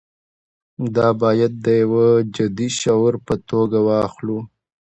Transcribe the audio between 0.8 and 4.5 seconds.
دا باید د یوه جدي شعور په توګه واخلو.